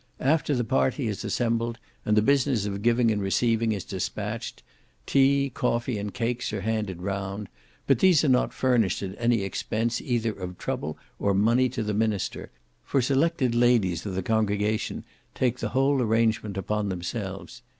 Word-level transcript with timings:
After 0.19 0.55
the 0.55 0.63
party 0.63 1.07
is 1.07 1.23
assembled, 1.23 1.77
and 2.07 2.17
the 2.17 2.23
business 2.23 2.65
of 2.65 2.81
giving 2.81 3.11
and 3.11 3.21
receiving 3.21 3.71
is 3.71 3.83
dispatched, 3.83 4.63
tea, 5.05 5.51
coffee, 5.53 5.99
and 5.99 6.11
cakes 6.11 6.51
are 6.51 6.61
handed 6.61 7.03
round; 7.03 7.49
but 7.85 7.99
these 7.99 8.23
are 8.23 8.27
not 8.27 8.51
furnished 8.51 9.03
at 9.03 9.13
any 9.19 9.43
expense 9.43 10.01
either 10.01 10.31
of 10.31 10.57
trouble 10.57 10.97
or 11.19 11.35
money 11.35 11.69
to 11.69 11.83
the 11.83 11.93
minster, 11.93 12.49
for 12.83 12.99
selected 12.99 13.53
ladies 13.53 14.03
of 14.07 14.15
the 14.15 14.23
congregation 14.23 15.03
take 15.35 15.59
the 15.59 15.69
whole 15.69 16.01
arrangement 16.01 16.57
upon 16.57 16.89
themselves. 16.89 17.61